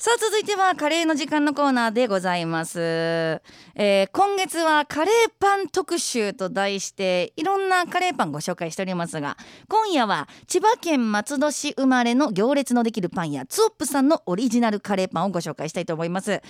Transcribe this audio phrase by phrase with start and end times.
[0.00, 9.36] さあ続いてはカレーの時間のコーナーでございます、えー、今月はカレーパン特集と題していろんなカレーパンご紹介しておりますが
[9.68, 16.42] 今夜は千葉県松戸市生まれの行列のできるパン屋ツオップさんのオリジナルカレーパンをご紹介したいと思います。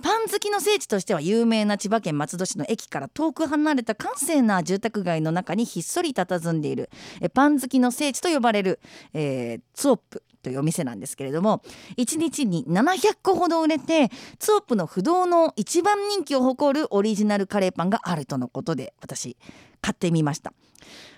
[0.00, 6.88] パン好きの聖地としては有名な千葉県松戸市の駅から遠く離れた閑静な住宅街の中にひっそり佇んでいる
[7.34, 8.78] パン好きの聖地と呼ばれる、
[9.12, 10.22] えー、ツオップ。
[10.42, 11.62] というお店なんですけれども
[11.96, 19.36] 1日に700個ほど売れてツオップの不動の一番人気を誇るオリジナルカレーパンがあるとのことで私
[19.80, 20.52] 買ってみました。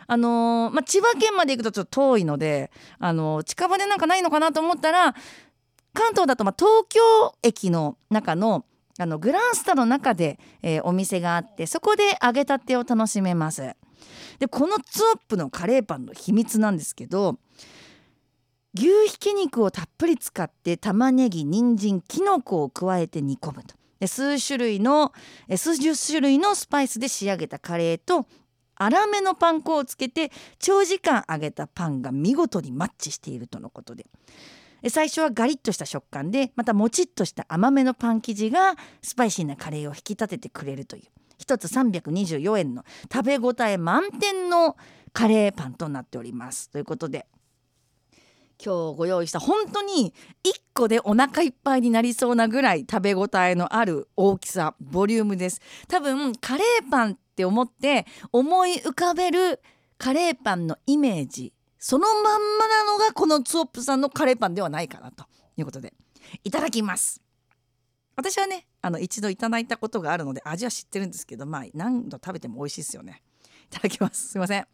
[0.06, 5.14] あのー、まあ、千葉県まで行くとちょっと遠いので、あのー、近場でなんかないのかなと思ったら
[5.94, 7.00] 関東だとま東京
[7.42, 13.74] 駅の中のあのグランスタの中で、えー、お店があってそこで揚げたてを楽しめます。
[14.38, 17.38] でこのツオップのカレーパンの秘密なんですけど
[18.74, 23.76] 牛ひき肉をたっぷり使って玉ねぎ人参きのこを加えて煮込むと。
[24.06, 25.12] 数種類の
[25.56, 28.26] 数十種類のスパイスで仕上げたカレーと
[28.76, 34.06] 粗めのパン粉をつけて長時間揚げたパンが見事にマッチしているとのことで。
[34.90, 41.02] 最初はガリッとした食感でまたもちっとした甘めのパン生地がスパイシーなカレーを引き立ててくれるという。
[41.38, 44.76] 1つ324円の食べ応え満点の
[45.12, 46.70] カレーパンとなっております。
[46.70, 47.26] ということで
[48.62, 50.12] 今日ご用意した本当に
[50.44, 55.60] 1個でお腹いっぱいになりそうなぐらい食べ応えのある大きさボリュームです。
[55.88, 59.60] 多分カレーパンって思って思い浮かべる
[59.98, 65.24] カレーパンのイメージそのまんまなのがこのツオップさんのカレーパンではないかなと
[65.56, 65.92] いうことで。
[66.42, 67.20] いただきます。
[68.16, 73.22] 私はねあの一度いただいたことがあるので味は知ってるんですけどまあ何度食べても美味しいですよね。
[73.66, 74.28] いただきます。
[74.28, 74.66] すいませんうん。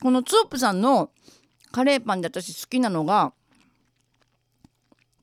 [0.00, 1.10] このツープさんの
[1.72, 3.32] カレーパンで私好きなのが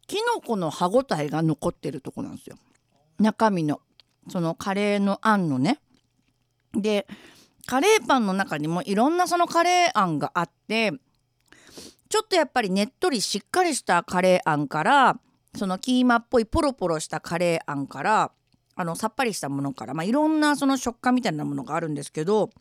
[0.07, 2.57] きのこの歯ごたえが残ってるとこなんですよ。
[3.19, 3.81] 中身の。
[4.29, 5.79] そのカレーのあんのね。
[6.73, 7.07] で
[7.65, 10.91] カレーパンの中にもいろんなそのカレーあんがあって
[12.09, 15.19] ちょっとやっぱりねっとりしっかりしたカレーあんから
[15.55, 18.31] そのキーマっぽいポロポロしたカレーあんから
[18.75, 22.51] あのさっぱりしたものから、まあ、いろんなその食感みたいなものがあるんですけど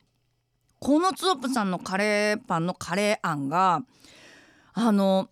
[0.79, 3.83] このツオプさんのカレーパンのカレーあんが
[4.75, 5.29] あの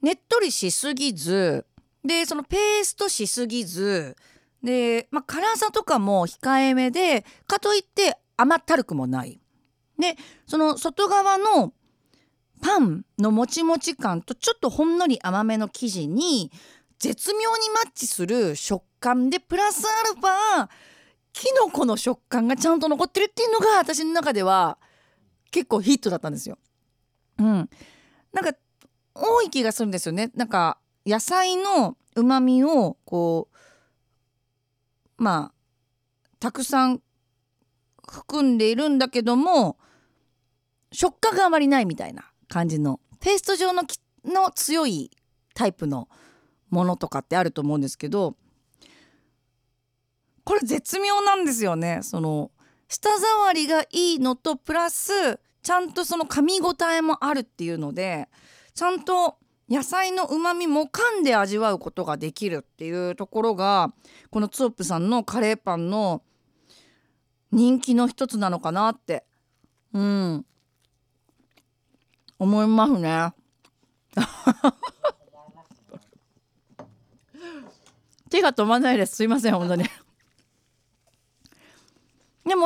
[0.00, 1.64] ねっとりしすぎず
[2.04, 4.16] でそのペーストしすぎず
[4.62, 9.40] で、まあ、辛さとかも控えめでかといって甘ったるくもない。
[9.98, 11.72] でその外側の
[12.60, 16.50] パンのもちもち感とちょっとほんのり甘めの生地に
[16.98, 20.68] 絶妙にマッチする食感でプラスアルファ
[21.32, 24.78] キノコの食感がちゃんと残ってるっていうのが私の中では
[25.50, 26.58] 結構ヒットだったんですよ。
[27.38, 28.54] うん、なんか
[29.14, 30.30] 多い気がするんですよね。
[30.34, 35.62] なんか野菜の旨味をこうまあ
[36.38, 37.00] たくさん
[38.08, 39.78] 含んでいるんだけども
[40.92, 43.84] 食感があまりないみたいな感じのペースト状の
[44.24, 45.10] の強い
[45.54, 46.08] タイプの
[46.70, 48.36] ものとかってあると思うんですけど
[50.44, 52.00] これ絶妙なんですよね。
[52.02, 52.50] その
[52.88, 58.28] 舌触りがいいのとプラスちゃんとその噛み応えもあるっていうので
[58.74, 59.36] ちゃんと
[59.68, 63.94] 野菜のうまみも噛んで味わうことができるっていうところが
[64.30, 66.22] このツオップさんのカレーパンの
[67.50, 69.24] 人気の一つなのかなって
[69.94, 70.44] うん。
[72.38, 73.32] 思いますね。
[78.30, 79.16] 手が止まらないです。
[79.16, 79.84] すいません本当に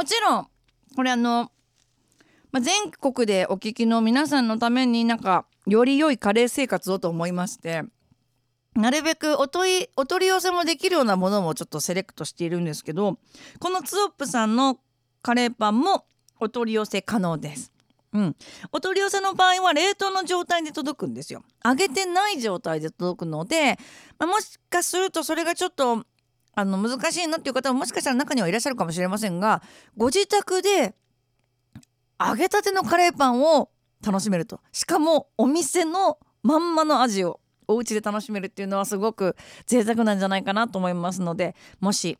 [0.06, 0.46] ちろん
[0.94, 1.50] これあの、
[2.52, 7.82] まあ、全国でお聞きの皆さんのためになんかより良いカレー生活をと思いまして
[8.74, 13.18] なるべくお問いお取り寄せもできるようなものもちょっとセレクトしているんですけど
[13.58, 14.78] このツオップさんの
[15.22, 16.04] カレーパンも
[16.38, 17.72] お取り寄せ可能です。
[18.12, 18.36] うん、
[18.72, 23.76] お取り寄せの場合は冷凍の状態で届くんですよ揚げてない状態で届くので、
[24.18, 26.06] まあ、もしかするとそれがちょっと
[26.56, 29.62] あの難しいなっていう方ももしかしたら中にはいらっしゃるかもしれませんが
[29.96, 30.94] ご自宅で
[32.18, 33.68] 揚げたてのカレーパンを
[34.04, 34.60] 楽しめると。
[34.72, 39.36] しかもお店のまんまの味をお家で楽しめるっていうのはすごく
[39.66, 42.16] 贅沢なんじゃないかなと思いますのでもし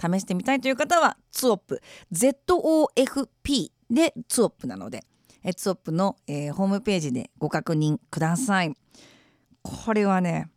[0.00, 1.80] 試してみたいという方はツオップ。
[2.12, 5.04] ZOFP でツオップなので
[5.56, 8.74] ツオップの、えー、ホームページでご確認ください。
[9.62, 10.50] これはね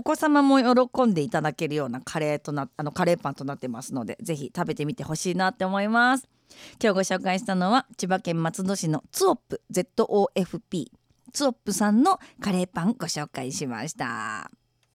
[0.00, 0.58] お子様も
[0.88, 6.26] 喜んでいただけるようなカレーとなあのカレーパンとなってますのでぜひ食べてみてほしいなって思います。
[6.82, 10.86] 今日ご紹介したのは千葉県松戸市のツオップ ZOFP
[11.34, 14.50] ツオップさんのカレーパンご紹介しました。